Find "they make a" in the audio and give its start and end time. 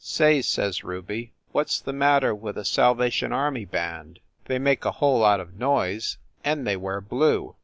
4.45-4.93